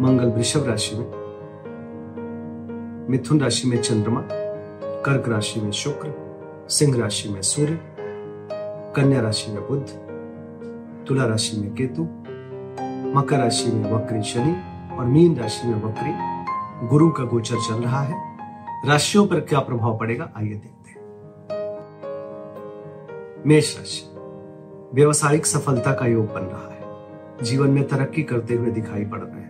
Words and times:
मंगल 0.00 0.26
वृषभ 0.26 0.66
राशि 0.66 0.96
में, 0.96 1.06
मिथुन 3.10 3.40
राशि 3.40 3.68
में 3.68 3.82
चंद्रमा, 3.82 4.20
कर्क 5.04 5.28
राशि 5.28 5.60
में 5.60 5.70
शुक्र, 5.70 6.12
सिंह 6.68 6.96
राशि 7.00 7.28
में 7.28 7.42
सूर्य, 7.42 7.78
कन्या 8.96 9.20
राशि 9.20 9.52
में 9.52 9.62
बुध, 9.68 9.86
तुला 11.06 11.24
राशि 11.24 11.56
में 11.56 11.74
केतु, 11.74 12.02
मकर 13.18 13.38
राशि 13.38 13.72
में 13.72 13.92
वक्री 13.92 14.22
शनि 14.22 14.54
और 14.96 15.04
मीन 15.04 15.36
राशि 15.36 15.68
में 15.68 15.82
वक्री 15.82 16.12
गुरु 16.88 17.10
का 17.10 17.24
गोचर 17.24 17.56
चल 17.56 17.74
रहा 17.74 18.00
है। 18.00 18.14
राशियों 18.88 19.26
पर 19.26 19.40
क्या 19.40 19.60
प्रभाव 19.60 19.98
पड़ेगा, 19.98 20.30
आइए 20.36 20.54
देखते 20.54 20.90
हैं। 20.90 21.00
मेष 23.46 23.78
राशि, 23.78 24.02
व्यवसायिक 24.94 25.46
सफलता 25.46 25.92
का 25.92 26.06
योग 26.06 26.26
बन 26.26 26.40
रहा 26.40 26.68
है। 26.68 26.82
जीवन 27.42 27.70
में 27.70 27.88
तरक्की 27.88 28.22
करते 28.22 28.54
हुए 28.54 28.70
दिखाई 28.70 29.04
पड़ 29.04 29.20
रहे 29.20 29.40
हैं। 29.40 29.41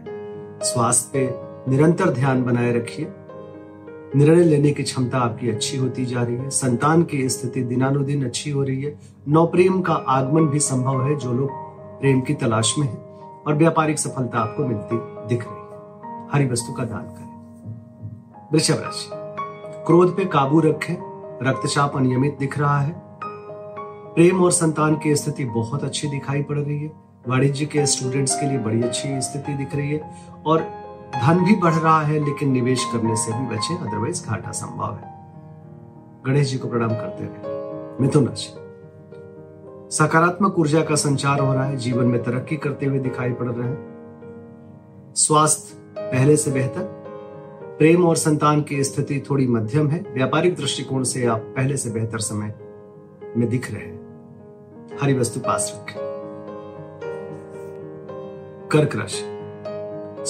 स्वास्थ्य 0.63 1.11
पे 1.13 1.35
निरंतर 1.71 2.11
ध्यान 2.11 2.43
बनाए 2.43 2.73
रखिए। 2.73 3.13
निर्णय 4.17 4.45
लेने 4.45 4.71
की 4.71 4.83
क्षमता 4.83 5.19
आपकी 5.19 5.51
अच्छी 5.51 5.77
होती 5.77 6.07
जा 6.07 6.23
रही 6.23 6.37
है। 6.37 6.51
संतान 6.51 7.03
की 7.03 7.29
स्थिति 7.29 7.63
दिनानुदिन 7.63 8.25
अच्छी 8.25 8.51
हो 8.51 8.63
रही 8.63 8.83
है। 8.83 8.99
नौप्रेम 9.29 9.83
का 9.83 9.93
आगमन 9.93 10.47
भी 10.47 10.59
संभव 10.59 11.05
है, 11.05 11.15
जो 11.15 11.33
लोग 11.33 11.51
प्रेम 12.01 12.21
की 12.21 12.35
तलाश 12.35 12.75
में 12.79 12.87
है 12.87 12.97
और 13.47 13.55
व्यापारिक 13.55 13.99
सफलता 13.99 14.39
आपको 14.39 14.67
मिलती 14.67 14.99
दिख 15.29 15.45
रही 15.49 15.57
है। 15.57 15.63
हरी 16.33 16.53
वस्तु 16.53 16.73
का 16.73 16.85
दान 16.85 17.03
करें। 17.03 17.33
वृषभ 18.53 18.75
राशि। 18.75 19.09
क्रोध 19.87 20.17
पे 20.17 20.25
काबू 20.25 20.61
रखें। 20.61 21.13
रक्तचाप 21.43 21.97
अनियमित 21.97 22.37
दिख 22.39 22.59
रहा 22.59 22.81
है। 22.81 23.03
प्रेम 24.15 24.45
और 24.45 24.51
संतान 24.51 24.97
की 24.97 25.17
स्थिति 25.17 25.45
बहुत 25.45 25.85
अच्छी 25.85 26.09
दिखाई 26.09 26.43
पड़ 26.43 26.59
रही 26.59 26.83
है। 26.83 27.02
वाणिज्य 27.29 27.67
के 27.67 27.87
स्टूडेंट्स 27.87 28.41
के 28.41 28.47
लिए 28.47 28.59
बड़ी 28.59 28.83
अच्छी 28.83 29.21
स्थिति 29.21 29.55
दिख 29.55 29.75
रही 29.75 29.91
है 29.91 30.11
और 30.47 30.61
धन 31.25 31.45
भी 31.45 31.55
बढ़ 31.55 31.75
रहा 31.75 32.03
है, 32.03 32.25
लेकिन 32.25 32.51
निवेश 32.51 32.85
करने 32.93 33.17
से 33.17 33.33
भी 33.33 33.47
बचे 33.47 33.75
अदरवाइज़ 33.75 34.27
घाटा 34.27 34.51
संभव 34.51 34.95
है। 34.95 35.13
गणेश 36.27 36.51
जी 36.51 36.59
को 36.59 36.69
प्रणाम 36.69 36.89
करते 36.89 37.25
रहे 37.25 38.03
मिथुन 38.03 38.29
राशि। 38.29 38.53
सकारात्मक 39.97 40.59
ऊर्जा 40.59 40.83
का 40.83 40.95
संचार 40.95 41.41
हो 41.41 41.53
रहा 41.55 41.65
है, 41.65 41.77
जीवन 41.77 42.05
में 42.05 42.23
तरक्की 42.23 42.57
करते 42.57 42.87
हुए 42.87 42.99
दिखाई 42.99 43.33
पड़ 43.33 43.49
रहे 43.49 43.69
हैं। 43.69 43.93
स्वास्थ्य 45.17 45.77
पहले 45.99 46.37
से 46.37 46.51
बेहतर। 46.51 46.83
प्रेम 47.79 48.07
और 48.07 48.17
संतान 48.17 48.63
की 48.63 48.85
स्थिति 48.85 49.25
थोड़ी 49.31 49.47
मध्यम 49.47 49.89
है। 49.89 50.05
व्यापारिक 50.11 50.57
दृष्टिकोण 50.57 51.03
से 51.03 51.27
आप 51.27 51.39
पहले 51.39 51.77
से 51.77 51.91
बेहतर 51.91 52.19
समय 52.19 52.55
में 53.37 53.49
दिख 53.49 53.73
रहे 53.73 53.83
हैं। 53.83 54.99
हरी 55.03 55.15
वस्तु 55.15 55.41
पास 55.41 55.73
रखें। 55.77 56.12
कर्क 58.73 58.97
राशि 58.97 59.25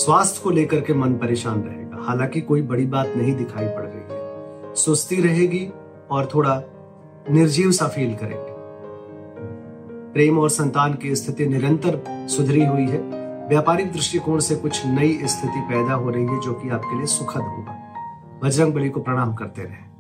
स्वास्थ्य 0.03 0.41
को 0.45 0.51
लेकर 0.51 0.81
के 0.81 0.95
मन 0.95 1.13
परेशान 1.15 1.63
रहेगा। 1.63 1.97
हालाँकि 2.01 2.41
कोई 2.41 2.63
बड़ी 2.63 2.87
बात 2.87 3.09
नहीं 3.17 3.35
दिखाई 3.35 3.69
पड़ 3.69 3.83
रही 3.83 4.01
है। 4.01 4.75
सुस्ती 4.75 5.21
रहेगी 5.21 5.73
और 6.11 6.29
थोड़ा 6.35 6.63
निर्जीव 7.31 7.73
सा 7.73 7.89
फील 7.89 8.15
करेंगे। 8.15 8.53
प्रेम 10.13 10.39
और 10.39 10.51
संतान 10.51 10.95
की 10.95 11.17
स्थिति 11.17 11.47
निरंतर 11.47 12.01
सुधरी 12.09 12.65
हुई 12.65 12.87
है। 12.87 12.99
व्यापारिक 13.49 13.93
दृष्टिकोण 13.93 14.39
से 14.39 14.57
कुछ 14.57 14.87
नई 14.87 15.21
स्थिति 15.25 15.61
पैदा 15.61 15.95
हो 15.95 16.11
रही 16.11 16.27
है 16.27 16.41
जो 16.41 16.53
कि 16.53 16.69
आपके 16.69 16.97
लिए 16.97 17.07
सुखद 17.07 17.43
होगा। 17.43 17.79
बजरंग 18.45 18.75
बली 18.75 18.91
को 18.91 19.01
प्रणाम 19.01 19.35
करते 19.35 19.63
रहे। 19.63 19.93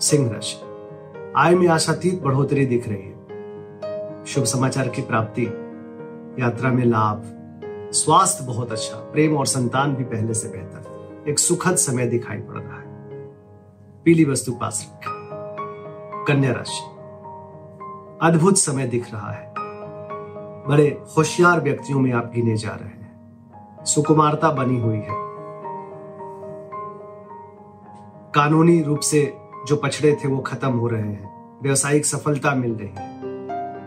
सिंह 0.00 0.32
राशि। 0.32 0.56
आय 1.36 1.54
में 1.54 1.68
आशातीत 1.68 2.22
बढ़ोतरी 2.22 2.66
दिख 2.66 2.88
रही 2.88 3.02
है। 3.02 3.20
शुभ 4.26 4.44
समाचार 4.44 4.88
की 4.88 5.02
प्राप्ति 5.02 5.59
यात्रा 6.40 6.70
में 6.70 6.84
लाभ, 6.84 7.22
स्वास्थ्य 7.92 8.44
बहुत 8.44 8.72
अच्छा 8.72 8.96
प्रेम 8.96 9.36
और 9.36 9.46
संतान 9.46 9.94
भी 9.94 10.04
पहले 10.04 10.34
से 10.34 10.48
बेहतर 10.48 10.90
एक 11.28 11.38
सुखद 11.38 11.74
समय 11.74 12.06
दिखाई 12.06 12.36
पड़ 12.36 12.58
रहा 12.58 12.80
है। 12.80 12.90
पीली 14.04 14.24
वस्तु 14.24 14.52
पास 14.52 14.92
रखें। 14.92 16.24
कन्या 16.28 16.52
राशि। 16.52 16.82
अद्भुत 18.22 18.56
समय 18.56 18.86
दिख 18.86 19.14
रहा 19.14 19.32
है। 19.32 19.54
बड़े 20.68 21.02
होशियार 21.16 21.60
व्यक्तियों 21.60 22.00
में 22.00 22.12
आप 22.12 22.32
गिने 22.34 22.56
जा 22.56 22.70
रहे 22.70 22.88
हैं। 22.88 23.00
सुकुमारता 23.84 24.50
बनी 24.50 24.80
हुई 24.80 24.96
है। 24.96 25.30
कानूनी 28.34 28.82
रूप 28.82 29.00
से 29.00 29.36
जो 29.66 29.76
पछड़े 29.76 30.18
थे 30.24 30.28
वो 30.28 30.38
खत्म 30.38 30.72
हो 30.72 30.88
रहे 30.88 31.02
हैं। 31.02 31.58
व्यवसायिक 31.62 32.06
सफलता 32.06 32.54
मिल 32.54 32.74
रही 32.74 32.88
है। 32.88 33.09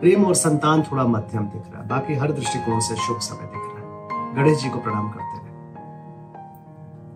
प्रेम 0.03 0.25
और 0.25 0.35
संतान 0.35 0.83
थोड़ा 0.83 1.03
मध्यम 1.03 1.43
दिख 1.43 1.61
रहा 1.71 1.81
है। 1.81 1.87
बाकी 1.87 2.13
हर 2.13 2.31
दृष्टिकोण 2.31 2.79
से 2.79 2.95
शुभ 2.95 3.19
समय 3.19 3.45
दिख 3.45 3.61
रहा 3.65 3.75
है। 3.75 4.35
गणेश 4.35 4.63
जी 4.63 4.69
को 4.69 4.79
प्रणाम 4.79 5.09
करते 5.09 5.37
रहे 5.37 5.53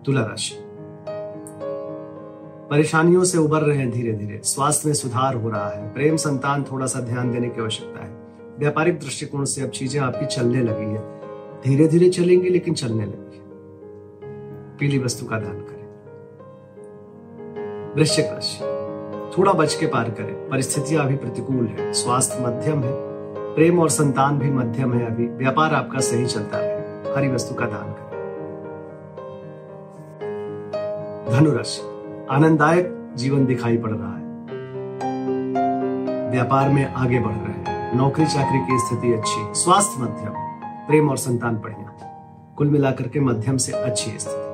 तुला 0.04 0.20
राशि। 0.20 0.54
परेशानियों 2.70 3.24
से 3.24 3.38
उबर 3.38 3.60
रहे 3.60 3.78
हैं 3.78 3.90
धीरे 3.90 4.12
धीरे 4.12 4.40
स्वास्थ्य 4.44 4.88
में 4.88 4.94
सुधार 4.94 5.34
हो 5.34 5.48
रहा 5.48 5.68
है। 5.68 5.94
प्रेम, 5.94 6.16
संतान 6.16 6.64
थोड़ा 6.64 6.86
सा 6.86 7.00
ध्यान 7.00 7.32
देने 7.32 7.48
की 7.48 7.60
आवश्यकता 7.60 8.04
है। 8.04 8.10
व्यापारिक 8.58 9.00
दृष्टिकोण 9.00 9.44
से 9.44 9.62
अब 9.62 9.70
चीज़ें 9.70 10.00
आपकी 10.00 10.26
चलने 10.26 10.62
लगी 10.62 10.94
है। 10.94 11.20
धीरे 11.62 11.88
धीरे 11.88 12.08
चलेंगी 12.08 12.48
लेकिन 12.48 12.74
चलने 12.74 13.04
लगी 13.04 13.36
है। 13.36 13.44
पीली 14.76 14.98
वस्तु 14.98 15.26
का 15.26 15.40
दान 15.40 15.60
करें। 15.60 15.86
वृश्चिक 17.94 18.24
राशि। 18.24 18.77
थोड़ा 19.38 19.52
बच 19.52 19.74
के 19.74 19.86
पार 19.86 20.10
करें। 20.10 20.48
परिस्थितियाँ 20.48 21.04
अभी 21.04 21.16
प्रतिकूल 21.16 21.66
है। 21.66 21.92
स्वास्थ्य 21.92 22.38
मध्यम 22.40 22.82
है। 22.82 23.08
प्रेम 23.54 23.78
और 23.78 23.88
संतान 23.88 24.38
भी 24.38 24.50
मध्यम 24.50 24.94
है 24.94 25.06
अभी। 25.06 25.26
व्यापार 25.26 25.74
आपका 25.74 26.00
सही 26.00 26.26
चलता 26.26 26.58
है 26.58 27.02
हरी 27.16 27.28
वस्तु 27.28 27.54
का 27.54 27.66
दान 27.66 27.92
करें। 27.92 28.08
धनुराशि। 31.30 31.82
आनंददायक 32.30 33.12
जीवन 33.14 33.46
दिखाई 33.46 33.76
पड़ 33.76 33.90
रहा 33.90 34.16
है। 34.18 34.24
व्यापार 36.30 36.68
में 36.68 36.94
आगे 36.94 37.18
बढ़ 37.18 37.32
रहे 37.32 37.72
हैं। 37.72 37.96
नौकरी 37.96 38.26
चाकरी 38.26 38.58
की 38.58 38.78
स्थिति 38.78 39.12
अच्छी। 39.12 39.60
स्वास्थ्य 39.60 40.02
मध्यम। 40.02 40.32
प्रेम 40.64 41.10
और 41.10 41.16
संतान 41.16 41.56
बढ़िया। 41.56 41.94
कुल 42.56 42.66
मिलाकर 42.66 43.08
के 43.08 43.20
मध्यम 43.20 43.56
से 43.56 43.72
अच्छी 43.72 44.10
स्थिति। 44.10 44.48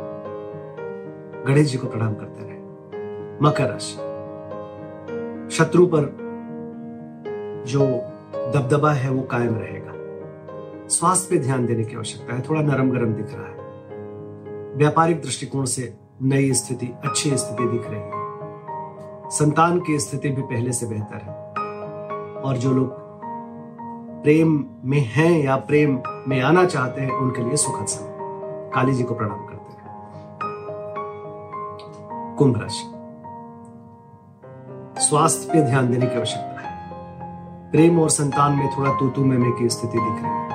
गणेश 1.52 1.72
जी 1.72 1.78
को 1.78 1.86
प्रणाम 1.86 2.14
करते 2.14 2.42
रहे। 2.42 2.58
मकर 3.42 3.70
राशि। 3.70 4.13
शत्रु 5.54 5.86
पर 5.86 6.16
जो 7.66 7.84
दबदबा 8.34 8.92
है, 8.92 9.10
वो 9.10 9.22
कायम 9.22 9.54
रहेगा। 9.54 9.92
स्वास्थ्य 10.88 11.28
पे 11.30 11.38
ध्यान 11.38 11.66
देने 11.66 11.84
की 11.84 11.96
आवश्यकता 11.96 12.34
है। 12.34 12.42
थोड़ा 12.42 12.62
नरम 12.62 12.90
गरम 12.90 13.12
दिख 13.14 13.26
रहा 13.32 13.46
है। 13.46 13.54
व्यापारिक 14.74 15.22
दृष्टिकोण 15.22 15.64
से 15.64 15.96
नई 16.22 16.52
स्थिति, 16.52 16.86
अच्छी 17.04 17.36
स्थिति 17.36 17.68
दिख 17.68 17.82
रही 17.90 18.00
है। 18.00 18.10
संतान 19.30 19.80
की 19.80 19.98
स्थिति 19.98 20.28
भी 20.28 20.42
पहले 20.42 20.72
से 20.72 20.86
बेहतर 20.86 21.16
है। 21.16 21.52
और 22.42 22.56
जो 22.56 22.72
लोग 22.72 22.88
प्रेम 24.22 24.64
में 24.84 25.00
हैं 25.00 25.44
या 25.44 25.56
प्रेम 25.56 25.98
में 26.28 26.42
आना 26.42 26.64
चाहते 26.64 27.02
हैं, 27.02 27.10
उनके 27.10 27.42
लिए 27.42 27.56
सुखद 27.56 27.86
समय। 27.86 28.14
काली 28.74 28.92
जी 28.92 29.02
को 29.02 29.14
प्रणाम 29.14 29.46
करते 29.46 29.72
हैं। 29.72 29.88
कुंभ 32.38 32.60
राशि। 32.62 32.93
स्वास्थ्य 35.08 35.52
पे 35.52 35.62
ध्यान 35.62 35.90
देने 35.90 36.06
की 36.06 36.16
आवश्यकता 36.16 36.60
है। 36.60 36.90
प्रेम 37.70 38.00
और 38.00 38.10
संतान 38.10 38.52
में 38.52 38.70
थोड़ा 38.78 38.90
तूतू 38.90 39.24
में 39.24 39.52
की 39.52 39.68
स्थिति 39.68 39.98
दिख 39.98 40.22
रही 40.22 40.30
है। 40.30 40.54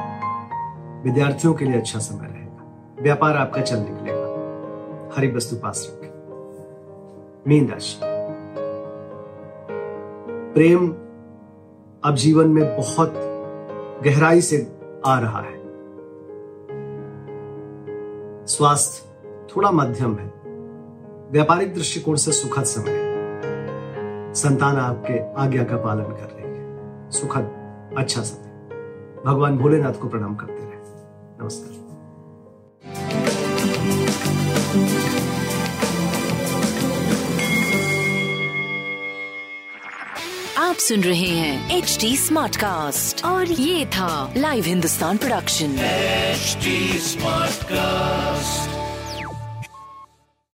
विद्यार्थियों 1.03 1.53
के 1.53 1.65
लिए 1.65 1.77
अच्छा 1.77 1.99
समय 1.99 2.27
रहेगा। 2.27 2.65
व्यापार 3.01 3.37
आपका 3.37 3.61
चल 3.61 3.77
निकलेगा। 3.77 4.29
हरी 5.17 5.31
वस्तु 5.31 5.55
पास 5.55 5.91
रखें। 5.91 6.09
मीन 7.47 7.67
राशि। 7.67 7.99
प्रेम 10.53 10.89
अब 12.03 12.15
जीवन 12.15 12.47
में 12.47 12.77
बहुत 12.77 13.13
गहराई 14.05 14.41
से 14.41 14.79
आ 15.05 15.19
रहा 15.19 15.41
है। 15.41 15.59
स्वास्थ्य 18.45 19.09
थोड़ा 19.55 19.71
मध्यम 19.71 20.15
है। 20.15 20.33
व्यापारिक 21.31 21.73
दृष्टिकोण 21.73 22.15
से 22.15 22.31
सुखद 22.31 22.63
समय 22.63 22.91
है। 22.91 23.08
संतान 24.35 24.77
आपके 24.77 25.41
आज्ञा 25.41 25.63
का 25.63 25.77
पालन 25.77 26.03
कर 26.03 26.29
रही 26.33 26.43
है। 26.43 27.11
सुखद 27.11 27.95
अच्छा 27.97 28.21
समय। 28.21 28.49
भगवान 29.25 29.57
भोलेनाथ 29.57 29.93
को 29.93 30.07
प्रणाम 30.07 30.35
करते 30.35 30.53
रहे। 30.53 30.77
नमस्कार। 31.43 31.89
आप 40.57 40.75
सुन 40.75 41.01
रहे 41.01 41.27
हैं 41.27 41.77
एच 41.77 41.97
डी 42.01 42.17
स्मार्ट 42.17 42.55
कास्ट 42.55 43.25
और 43.25 43.45
ये 43.45 43.85
था 43.85 44.33
live 44.37 44.63
Hindustan 44.63 45.17
production 45.17 45.65
H 45.65 46.57
smart 47.01 47.63
cast 47.63 48.78